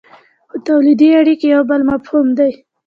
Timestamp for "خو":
0.49-0.57